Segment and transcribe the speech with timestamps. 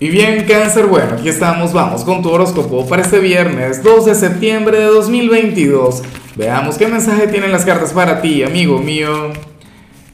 [0.00, 4.14] Y bien, cáncer, bueno, aquí estamos, vamos con tu horóscopo para este viernes 2 de
[4.14, 6.04] septiembre de 2022.
[6.36, 9.32] Veamos qué mensaje tienen las cartas para ti, amigo mío.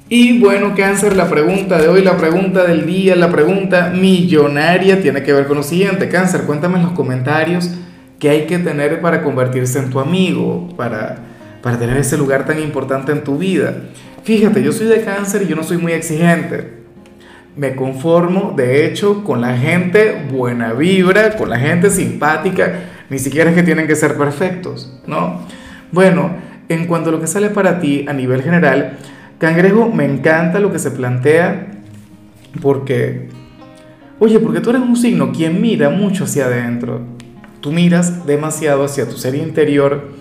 [0.09, 5.23] Y bueno, cáncer, la pregunta de hoy, la pregunta del día, la pregunta millonaria tiene
[5.23, 6.09] que ver con lo siguiente.
[6.09, 7.71] Cáncer, cuéntame en los comentarios
[8.19, 11.19] qué hay que tener para convertirse en tu amigo, para,
[11.63, 13.75] para tener ese lugar tan importante en tu vida.
[14.23, 16.84] Fíjate, yo soy de cáncer y yo no soy muy exigente
[17.57, 23.51] me conformo, de hecho, con la gente buena vibra, con la gente simpática, ni siquiera
[23.51, 25.41] es que tienen que ser perfectos, ¿no?
[25.93, 26.31] Bueno,
[26.69, 28.99] en cuanto a lo que sale para ti a nivel general,
[29.39, 31.69] Cangrejo, me encanta lo que se plantea
[32.63, 33.29] porque,
[34.19, 37.03] oye, porque tú eres un signo quien mira mucho hacia adentro,
[37.61, 40.13] tú miras demasiado hacia tu ser interior,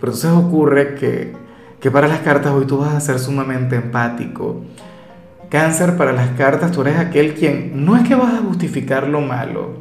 [0.00, 1.32] pero entonces ocurre que,
[1.80, 4.64] que para las cartas hoy tú vas a ser sumamente empático,
[5.48, 9.20] Cáncer para las cartas, tú eres aquel quien no es que vas a justificar lo
[9.22, 9.78] malo,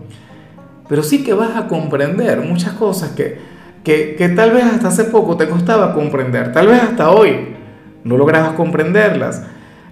[0.88, 3.38] pero sí que vas a comprender muchas cosas que,
[3.84, 7.56] que, tal vez hasta hace poco te costaba comprender, tal vez hasta hoy
[8.04, 9.44] no lograbas comprenderlas.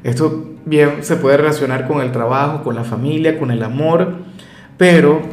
[0.04, 4.16] Esto bien se puede relacionar con el trabajo, con la familia, con el amor,
[4.78, 5.24] pero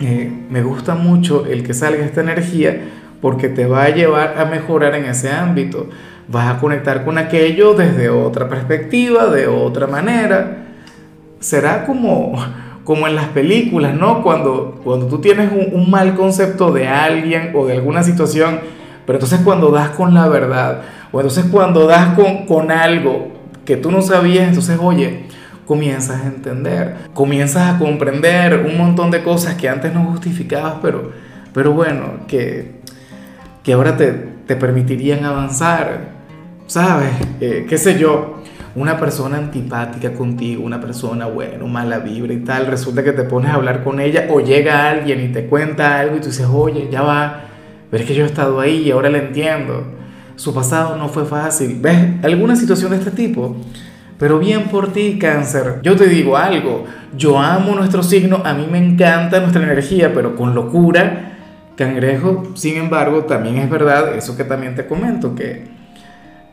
[0.00, 2.82] eh, me gusta mucho el que salga esta energía
[3.20, 5.88] porque te va a llevar a mejorar en ese ámbito
[6.28, 10.64] vas a conectar con aquello desde otra perspectiva, de otra manera.
[11.40, 12.34] Será como,
[12.84, 14.22] como en las películas, ¿no?
[14.22, 18.60] Cuando, cuando tú tienes un, mal concepto de alguien o de alguna situación,
[19.06, 23.28] pero entonces cuando das con la verdad, o entonces cuando das con, con algo
[23.64, 25.26] que tú no sabías, entonces, oye,
[25.66, 31.12] comienzas a entender, comienzas a comprender un montón de cosas que antes no justificabas, pero,
[31.52, 32.75] pero bueno, que,
[33.66, 34.12] que ahora te,
[34.46, 36.16] te permitirían avanzar.
[36.66, 37.10] ¿sabes?
[37.40, 38.42] Eh, ¿Qué sé yo?
[38.74, 43.50] Una persona antipática contigo, una persona, bueno, mala vibra y tal, resulta que te pones
[43.50, 46.88] a hablar con ella o llega alguien y te cuenta algo y tú dices, oye,
[46.90, 47.44] ya va,
[47.90, 49.94] pero es que yo he estado ahí y ahora le entiendo.
[50.34, 51.78] Su pasado no fue fácil.
[51.80, 52.22] ¿Ves?
[52.22, 53.56] Alguna situación de este tipo.
[54.18, 55.80] Pero bien por ti, cáncer.
[55.82, 56.84] Yo te digo algo.
[57.16, 61.35] Yo amo nuestro signo, a mí me encanta nuestra energía, pero con locura.
[61.76, 65.76] Cangrejo, sin embargo, también es verdad eso que también te comento, que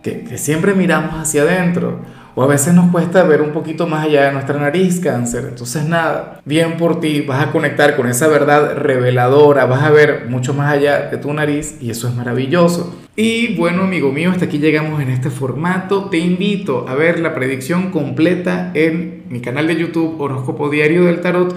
[0.03, 1.99] que, siempre miramos hacia adentro.
[2.35, 5.45] O a veces nos cuesta ver un poquito más allá de nuestra nariz, cáncer.
[5.49, 10.25] Entonces nada, bien por ti, vas a conectar con esa verdad reveladora, vas a ver
[10.27, 12.95] mucho más allá de tu nariz y eso es maravilloso.
[13.15, 16.09] Y bueno, amigo mío, hasta aquí llegamos en este formato.
[16.09, 21.21] Te invito a ver la predicción completa en mi canal de YouTube Horóscopo Diario del
[21.21, 21.55] Tarot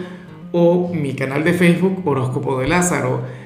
[0.53, 3.46] o mi canal de Facebook Horóscopo de Lázaro.